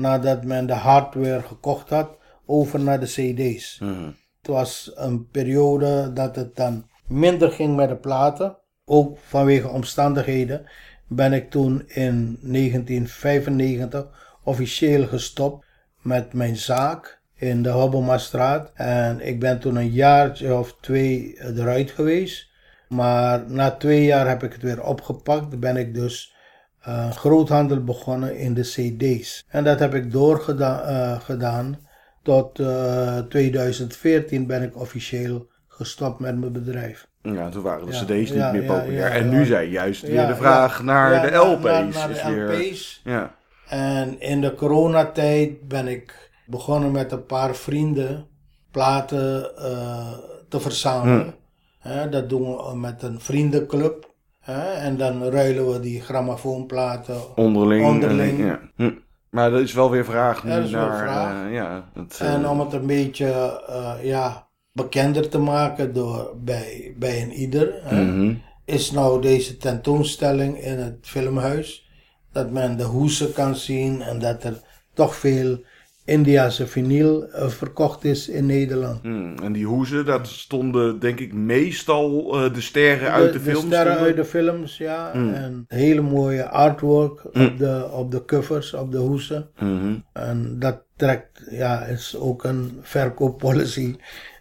nadat 0.00 0.44
men 0.44 0.66
de 0.66 0.72
hardware 0.72 1.42
gekocht 1.42 1.90
had, 1.90 2.18
over 2.46 2.80
naar 2.80 3.00
de 3.00 3.06
CD's. 3.06 3.78
Mhm. 3.78 4.10
Het 4.38 4.50
was 4.50 4.92
een 4.94 5.28
periode 5.28 6.12
dat 6.12 6.36
het 6.36 6.56
dan 6.56 6.88
minder 7.06 7.50
ging 7.50 7.76
met 7.76 7.88
de 7.88 7.96
platen. 7.96 8.56
Ook 8.84 9.18
vanwege 9.18 9.68
omstandigheden 9.68 10.66
ben 11.08 11.32
ik 11.32 11.50
toen 11.50 11.82
in 11.86 12.38
1995 12.40 14.06
officieel 14.44 15.06
gestopt 15.06 15.66
met 16.02 16.32
mijn 16.32 16.56
zaak 16.56 17.20
in 17.34 17.62
de 17.62 17.68
Hobbelmastraat. 17.68 18.70
En 18.74 19.20
ik 19.20 19.40
ben 19.40 19.60
toen 19.60 19.76
een 19.76 19.90
jaartje 19.90 20.54
of 20.54 20.76
twee 20.80 21.36
eruit 21.56 21.90
geweest. 21.90 22.48
Maar 22.88 23.50
na 23.50 23.70
twee 23.70 24.04
jaar 24.04 24.28
heb 24.28 24.42
ik 24.42 24.52
het 24.52 24.62
weer 24.62 24.82
opgepakt. 24.82 25.60
Ben 25.60 25.76
ik 25.76 25.94
dus 25.94 26.34
eh, 26.80 27.10
groothandel 27.10 27.84
begonnen 27.84 28.36
in 28.38 28.54
de 28.54 28.62
CD's. 28.62 29.44
En 29.48 29.64
dat 29.64 29.78
heb 29.78 29.94
ik 29.94 30.12
doorgedaan 30.12 30.80
eh, 30.82 31.20
gedaan 31.20 31.78
tot 32.22 32.58
eh, 32.58 33.18
2014 33.18 34.46
ben 34.46 34.62
ik 34.62 34.76
officieel 34.80 35.46
gestopt 35.68 36.20
met 36.20 36.38
mijn 36.38 36.52
bedrijf. 36.52 37.08
Ja, 37.22 37.48
toen 37.48 37.62
waren 37.62 37.86
de 37.86 37.92
Ja, 37.92 37.98
cd's 38.02 38.08
niet 38.08 38.28
ja, 38.32 38.52
meer 38.52 38.62
populair. 38.62 38.92
ja, 38.98 39.08
en 39.08 39.28
nu 39.28 39.44
zijn 39.44 39.68
juist 39.68 40.02
weer 40.02 40.26
de 40.26 40.34
vraag 40.34 40.82
naar 40.82 41.30
de 41.30 41.36
LP's. 41.36 41.62
naar- 41.64 41.84
naar 42.08 42.08
de 42.08 42.34
weer, 42.34 42.56
LP's. 42.68 43.00
Ja. 43.04 43.34
En 43.68 44.20
in 44.20 44.40
de 44.40 44.54
coronatijd 44.54 45.68
ben 45.68 45.88
ik 45.88 46.30
begonnen 46.46 46.90
met 46.92 47.12
een 47.12 47.24
paar 47.26 47.54
vrienden 47.54 48.26
platen 48.70 49.56
eh, 49.56 50.12
te 50.48 50.60
verzamelen. 50.60 51.34
Hè, 51.78 52.08
dat 52.08 52.28
doen 52.28 52.56
we 52.56 52.76
met 52.76 53.02
een 53.02 53.20
vriendenclub. 53.20 54.09
Hè, 54.40 54.72
en 54.72 54.96
dan 54.96 55.22
ruilen 55.22 55.72
we 55.72 55.80
die 55.80 56.00
grammofoonplaten 56.00 57.36
Onderling. 57.36 57.86
Onderling. 57.86 58.38
En, 58.38 58.46
ja. 58.46 58.60
Hm. 58.76 58.90
Maar 59.30 59.50
dat 59.50 59.60
is 59.60 59.72
wel 59.72 59.90
weer 59.90 60.04
vraag 60.04 60.44
nu 60.44 60.50
Ja, 60.50 60.56
dat 60.56 60.64
is 60.64 60.70
wel 60.70 60.88
naar... 60.88 60.98
vraag. 60.98 61.46
eh, 61.46 61.54
ja, 61.54 61.90
het, 61.94 62.18
eh, 62.20 62.34
En 62.34 62.48
om 62.48 62.60
het 62.60 62.72
een 62.72 62.86
beetje 62.86 63.62
eh, 63.68 63.94
ja, 64.02 64.48
bekender 64.72 65.28
te 65.28 65.38
maken 65.38 65.94
door, 65.94 66.32
bij, 66.36 66.94
bij 66.98 67.22
een 67.22 67.32
ieder, 67.32 67.80
hè, 67.82 68.04
mhm. 68.04 68.34
is 68.64 68.90
nou 68.90 69.22
deze 69.22 69.56
tentoonstelling 69.56 70.62
in 70.62 70.78
het 70.78 70.98
filmhuis. 71.00 71.88
Dat 72.32 72.50
men 72.50 72.76
de 72.76 72.84
hoesen 72.84 73.32
kan 73.32 73.56
zien 73.56 74.02
en 74.02 74.18
dat 74.18 74.44
er 74.44 74.60
toch 74.94 75.14
veel 75.14 75.64
Indiase 76.10 76.66
vinyl 76.66 77.24
eh, 77.32 77.48
verkocht 77.48 78.04
is 78.04 78.28
in 78.28 78.46
Nederland. 78.46 78.98
Hm. 79.02 79.34
En 79.42 79.52
die 79.52 79.66
hoezen, 79.66 80.04
dat 80.04 80.26
stonden 80.28 80.98
denk 80.98 81.20
ik 81.20 81.32
meestal 81.32 82.34
eh, 82.44 82.54
de 82.54 82.60
sterren 82.60 83.10
uit 83.12 83.32
de, 83.32 83.38
de 83.38 83.44
films. 83.44 83.64
sterren 83.66 83.86
stonden- 83.92 84.06
uit 84.06 84.16
de 84.16 84.24
films, 84.24 84.76
ja. 84.78 85.12
En 85.12 85.64
hele 85.68 86.00
mooie 86.00 86.48
artwork 86.48 87.24
op, 87.24 87.58
de, 87.58 87.88
op 87.92 88.10
de 88.10 88.24
covers, 88.24 88.74
op 88.74 88.92
de 88.92 88.98
hoesen. 88.98 89.48
Mhm. 89.58 89.94
En 90.12 90.56
dat 90.58 90.82
trekt, 90.96 91.42
ja, 91.50 91.84
is 91.84 92.16
ook 92.16 92.44
een 92.44 92.78
verkooppolicy. 92.82 93.96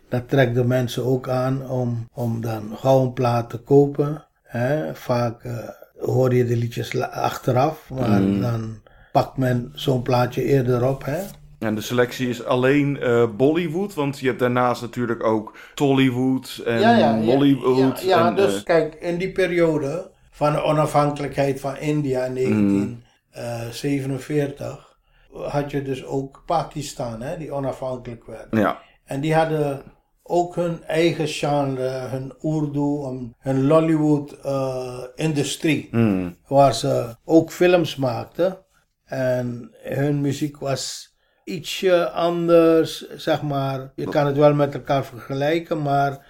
Dat 0.09 0.29
trekt 0.29 0.55
de 0.55 0.65
mensen 0.65 1.03
ook 1.05 1.29
aan 1.29 1.69
om, 1.69 2.07
om 2.13 2.41
dan 2.41 2.63
gauw 2.77 3.01
een 3.03 3.13
plaat 3.13 3.49
te 3.49 3.57
kopen. 3.57 4.25
Hè. 4.43 4.95
Vaak 4.95 5.43
eh, 5.43 5.53
hoor 5.99 6.33
je 6.35 6.45
de 6.45 6.55
liedjes 6.57 7.01
achteraf, 7.01 7.89
maar 7.89 8.21
dan 8.39 8.81
pakt 9.11 9.37
men 9.37 9.71
zo'n 9.73 10.01
plaatje 10.01 10.43
eerder 10.43 10.87
op. 10.89 11.05
Hè. 11.05 11.19
En 11.59 11.75
de 11.75 11.81
selectie 11.81 12.29
is 12.29 12.43
alleen 12.43 12.99
eh, 12.99 13.25
Bollywood, 13.37 13.93
want 13.93 14.19
je 14.19 14.27
hebt 14.27 14.39
daarnaast 14.39 14.81
natuurlijk 14.81 15.23
ook 15.23 15.57
Tollywood 15.73 16.61
en 16.65 17.25
Bollywood. 17.25 18.01
Ja, 18.01 18.17
ja, 18.17 18.27
en, 18.27 18.35
dus 18.35 18.57
eh, 18.57 18.63
kijk, 18.63 18.95
in 18.95 19.17
die 19.17 19.31
periode 19.31 20.11
van 20.31 20.51
de 20.51 20.63
onafhankelijkheid 20.63 21.59
van 21.59 21.77
India 21.77 22.23
in 22.23 22.33
1947 22.33 24.97
had 25.31 25.71
je 25.71 25.81
dus 25.81 26.05
ook 26.05 26.43
Pakistan, 26.45 27.21
hè, 27.21 27.37
die 27.37 27.51
onafhankelijk 27.51 28.25
werd. 28.25 28.47
ja. 28.51 28.79
En 29.05 29.21
die 29.21 29.35
hadden 29.35 29.81
ook 30.23 30.55
hun 30.55 30.83
eigen 30.83 31.27
genre, 31.27 31.89
hun 31.89 32.33
Urdu, 32.41 33.01
hun 33.39 33.67
Lollywood-industrie. 33.67 35.87
Hm. 35.91 36.29
waar 36.47 36.73
ze 36.73 37.15
ook 37.25 37.51
films 37.51 37.95
maakten. 37.95 38.57
En 39.05 39.71
hun 39.83 40.21
muziek 40.21 40.57
was 40.57 41.09
ietsje 41.53 42.09
anders, 42.09 43.09
zeg 43.15 43.41
maar. 43.41 43.91
Je 43.95 44.09
kan 44.09 44.25
het 44.25 44.37
wel 44.37 44.53
met 44.53 44.73
elkaar 44.73 45.05
vergelijken, 45.05 45.81
maar 45.81 46.25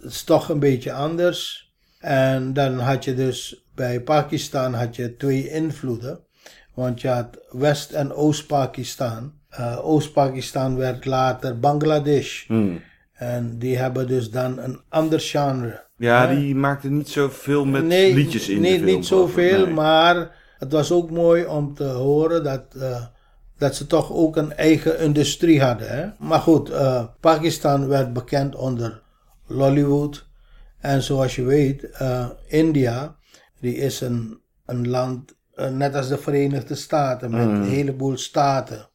het 0.00 0.10
is 0.12 0.22
toch 0.22 0.48
een 0.48 0.58
beetje 0.58 0.92
anders. 0.92 1.70
En 1.98 2.52
dan 2.52 2.78
had 2.78 3.04
je 3.04 3.14
dus 3.14 3.64
bij 3.74 4.00
Pakistan 4.00 4.74
had 4.74 4.96
je 4.96 5.16
twee 5.16 5.50
invloeden. 5.50 6.18
Want 6.74 7.00
je 7.00 7.08
had 7.08 7.38
West- 7.50 7.90
en 7.92 8.12
Oost-Pakistan. 8.12 9.32
Eh, 9.48 9.78
Oost-Pakistan 9.86 10.76
werd 10.76 11.04
later 11.04 11.58
Bangladesh. 11.58 12.46
Hm. 12.46 12.76
En 13.12 13.58
die 13.58 13.76
hebben 13.76 14.06
dus 14.06 14.30
dan 14.30 14.58
een 14.58 14.80
ander 14.88 15.20
genre. 15.20 15.84
Ja, 15.96 16.26
die 16.26 16.54
maakte 16.54 16.90
niet 16.90 17.08
zoveel 17.08 17.64
met 17.64 17.82
liedjes 17.82 18.48
in 18.48 18.60
nee, 18.60 18.78
de 18.78 18.84
film. 18.84 18.96
niet 18.96 19.06
zoveel, 19.06 19.64
Nee. 19.64 19.74
maar 19.74 20.36
het 20.58 20.72
was 20.72 20.92
ook 20.92 21.10
mooi 21.10 21.44
om 21.44 21.74
te 21.74 21.84
horen 21.84 22.44
dat, 22.44 22.64
eh, 22.78 23.04
dat 23.60 23.76
ze 23.76 23.86
toch 23.86 24.12
ook 24.12 24.36
een 24.36 24.52
eigen 24.52 24.98
industrie 24.98 25.62
hadden. 25.62 25.88
Hè? 25.88 26.08
Maar 26.18 26.40
goed, 26.40 26.70
eh, 26.70 27.04
Pakistan 27.20 27.88
werd 27.88 28.12
bekend 28.12 28.54
onder 28.54 29.02
Lollywood. 29.46 30.28
En 30.78 31.02
zoals 31.02 31.36
je 31.36 31.44
weet, 31.44 31.90
eh, 31.90 32.28
India, 32.46 33.16
die 33.60 33.74
is 33.74 34.00
een, 34.00 34.40
een 34.66 34.88
land 34.88 35.34
eh, 35.54 35.70
net 35.70 35.94
als 35.94 36.08
de 36.08 36.18
Verenigde 36.18 36.74
Staten, 36.74 37.30
met 37.30 37.40
een 37.40 37.64
heleboel 37.64 38.16
staten. 38.16 38.88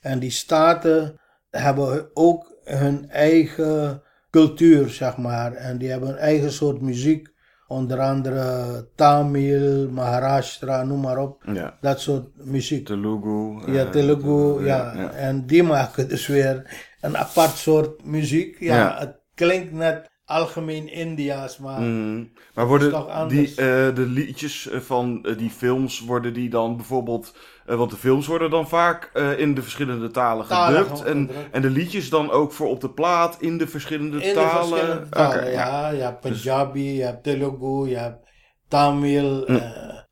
En 0.00 0.18
die 0.18 0.30
staten 0.30 1.20
hebben 1.50 2.10
ook 2.14 2.56
hun 2.64 3.10
eigen 3.10 4.02
cultuur, 4.30 4.88
zeg 4.88 5.16
maar. 5.16 5.52
En 5.52 5.78
die 5.78 5.90
hebben 5.90 6.08
een 6.08 6.16
eigen 6.16 6.52
soort 6.52 6.80
muziek. 6.80 7.28
Onder 7.70 8.00
andere 8.00 8.88
Tamil, 8.94 9.88
Maharashtra, 9.90 10.82
noem 10.84 11.00
maar 11.00 11.18
op. 11.18 11.42
Ja. 11.52 11.76
Dat 11.80 12.00
soort 12.00 12.28
muziek. 12.34 12.86
Telugu. 12.86 13.72
Ja, 13.72 13.84
eh, 13.84 13.90
Telugu, 13.90 14.64
ja. 14.64 14.92
ja. 14.96 15.10
En 15.10 15.46
die 15.46 15.62
maken 15.62 16.08
dus 16.08 16.26
weer 16.26 16.78
een 17.00 17.16
apart 17.16 17.56
soort 17.56 18.04
muziek. 18.04 18.56
Ja, 18.60 18.76
Ja. 18.76 18.96
het 18.98 19.16
klinkt 19.34 19.72
net 19.72 20.10
algemeen 20.28 20.92
India's, 20.92 21.58
maar 21.58 21.80
Mm. 21.80 22.30
Maar 22.54 22.66
worden 22.66 23.28
die, 23.28 23.48
eh, 23.48 23.54
de 23.94 24.06
liedjes 24.06 24.68
eh, 24.68 24.80
van 24.80 25.24
eh, 25.24 25.38
die 25.38 25.50
films, 25.50 26.00
worden 26.00 26.32
die 26.32 26.50
dan 26.50 26.76
bijvoorbeeld... 26.76 27.34
want 27.66 27.90
de 27.90 27.96
films 27.96 28.26
worden 28.26 28.50
dan 28.50 28.68
vaak 28.68 29.10
in 29.36 29.54
de 29.54 29.62
verschillende 29.62 30.10
talen 30.10 30.46
Talen 30.46 30.84
gedubt. 30.84 31.02
En, 31.04 31.30
en 31.52 31.62
de 31.62 31.70
liedjes 31.70 32.08
dan 32.10 32.30
ook 32.30 32.52
voor 32.52 32.68
op 32.68 32.80
de 32.80 32.90
plaat 32.90 33.36
in 33.40 33.58
de 33.58 33.66
verschillende 33.66 34.22
in 34.22 34.28
de 34.28 34.34
talen? 34.34 34.68
verschillende 34.68 35.08
talen. 35.08 35.36
Oké, 35.38 35.48
ja, 35.48 35.90
je 35.90 36.00
hebt 36.00 36.20
Punjabi, 36.20 36.94
je 36.94 37.02
hebt 37.02 37.22
Telugu, 37.24 37.88
je 37.88 37.96
hebt 37.96 38.26
Tamil. 38.68 39.44
Hm. 39.46 39.58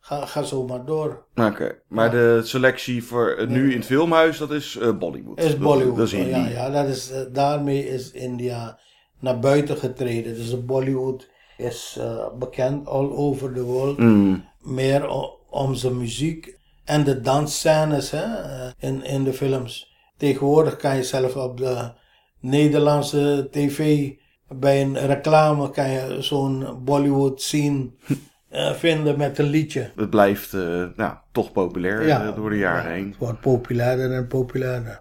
ga, 0.01 0.27
ga 0.27 0.43
zo 0.43 0.65
maar 0.67 0.85
door. 0.85 1.27
Oké, 1.35 1.79
maar 1.89 2.05
Ja. 2.05 2.11
de 2.11 2.41
selectie 2.45 3.05
voor 3.05 3.45
nu 3.49 3.65
Ja. 3.67 3.71
in 3.73 3.77
het 3.79 3.87
filmhuis, 3.87 4.39
dat 4.39 4.51
is 4.51 4.79
Bollywood. 4.99 5.39
Is 5.39 5.51
Dat- 5.51 5.59
Bollywood. 5.59 5.97
Dat 5.97 6.13
is 6.13 6.29
ja, 6.29 6.47
ja, 6.49 6.71
dat 6.71 6.87
is, 6.87 7.13
daarmee 7.33 7.89
is 7.89 8.11
India 8.11 8.79
naar 9.27 9.39
buiten 9.39 9.77
getreden. 9.77 10.35
Dus 10.35 10.51
de 10.51 10.63
Bollywood 10.63 11.29
is 11.57 11.97
eh, 12.01 12.27
bekend 12.39 12.87
all 12.87 13.11
over 13.11 13.53
the 13.53 13.63
world. 13.63 13.99
Mm. 13.99 14.45
Meer 14.61 15.09
om 15.51 15.75
zijn 15.75 15.99
muziek 15.99 16.59
en 16.85 17.05
de 17.05 17.21
dansscènes 17.21 18.11
hè, 18.11 18.25
eh, 18.25 18.71
in, 18.79 19.05
in 19.05 19.25
de 19.25 19.33
films. 19.33 19.95
Tegenwoordig 20.17 20.77
kan 20.77 20.97
je 20.97 21.03
zelf 21.03 21.37
op 21.37 21.59
de 21.59 21.93
Nederlandse 22.41 23.49
tv 23.51 24.11
bij 24.49 24.83
een 24.83 25.07
reclame 25.07 25.71
kan 25.71 25.91
je 25.91 26.17
zo'n 26.23 26.85
Bollywood 26.85 27.43
scene 27.43 27.91
eh, 28.49 28.73
vinden 28.73 29.19
met 29.19 29.39
een 29.39 29.51
liedje. 29.51 29.91
Het 29.97 30.11
blijft 30.11 30.53
nou, 30.97 31.15
toch 31.33 31.53
populair 31.53 32.35
door 32.35 32.51
de 32.51 32.57
jaren 32.57 32.91
ja, 32.91 32.97
heen. 32.97 33.09
Het 33.09 33.19
wordt 33.19 33.41
populairder 33.41 34.13
en 34.13 34.27
populairder. 34.27 35.01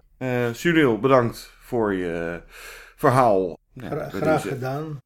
Sunil, 0.52 0.98
bedankt 0.98 1.52
voor 1.60 1.94
je 1.94 2.42
verhaal. 2.96 3.56
Ja, 3.80 3.86
Gra- 3.86 3.96
bij 3.96 4.20
graag 4.20 4.42
deze- 4.42 4.54
gedaan. 4.54 4.98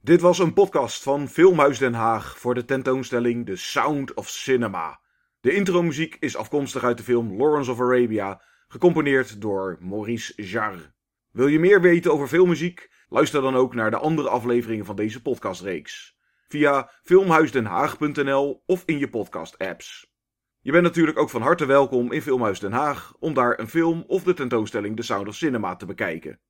Dit 0.00 0.20
was 0.20 0.38
een 0.38 0.52
podcast 0.52 1.02
van 1.02 1.28
Filmhuis 1.28 1.78
Den 1.78 1.94
Haag 1.94 2.38
voor 2.38 2.54
de 2.54 2.64
tentoonstelling 2.64 3.46
The 3.46 3.56
Sound 3.56 4.14
of 4.14 4.28
Cinema. 4.28 5.00
De 5.40 5.54
intromuziek 5.54 6.16
is 6.20 6.36
afkomstig 6.36 6.84
uit 6.84 6.96
de 6.96 7.02
film 7.02 7.36
Lawrence 7.36 7.70
of 7.70 7.80
Arabia, 7.80 8.42
gecomponeerd 8.68 9.40
door 9.40 9.76
Maurice 9.80 10.42
Jarre. 10.42 10.92
Wil 11.30 11.46
je 11.46 11.58
meer 11.58 11.80
weten 11.80 12.12
over 12.12 12.28
filmmuziek? 12.28 12.90
Luister 13.08 13.42
dan 13.42 13.54
ook 13.56 13.74
naar 13.74 13.90
de 13.90 13.96
andere 13.98 14.28
afleveringen 14.28 14.84
van 14.84 14.96
deze 14.96 15.22
podcastreeks. 15.22 16.16
Via 16.48 16.90
filmhuisdenhaag.nl 17.02 18.62
of 18.66 18.82
in 18.86 18.98
je 18.98 19.08
podcast-apps. 19.10 20.12
Je 20.60 20.70
bent 20.72 20.84
natuurlijk 20.84 21.18
ook 21.18 21.30
van 21.30 21.42
harte 21.42 21.66
welkom 21.66 22.12
in 22.12 22.22
Filmhuis 22.22 22.60
Den 22.60 22.72
Haag 22.72 23.14
om 23.18 23.34
daar 23.34 23.58
een 23.58 23.68
film 23.68 24.04
of 24.06 24.22
de 24.22 24.34
tentoonstelling 24.34 24.96
The 24.96 25.02
Sound 25.02 25.28
of 25.28 25.34
Cinema 25.34 25.76
te 25.76 25.86
bekijken. 25.86 26.40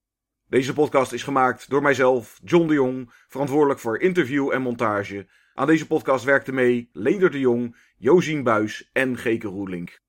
Deze 0.55 0.73
podcast 0.73 1.13
is 1.13 1.23
gemaakt 1.23 1.71
door 1.71 1.83
mijzelf, 1.83 2.41
John 2.45 2.67
de 2.67 2.75
Jong, 2.75 3.11
verantwoordelijk 3.29 3.81
voor 3.81 3.99
interview 3.99 4.53
en 4.53 4.63
montage. 4.63 5.27
Aan 5.55 5.67
deze 5.67 5.87
podcast 5.87 6.25
werkten 6.25 6.55
mee 6.55 6.89
Leender 6.93 7.31
de 7.31 7.39
Jong, 7.39 7.77
Josien 7.97 8.43
Buis 8.43 8.91
en 8.93 9.19
Geke 9.19 9.49
Roelink. 9.49 10.04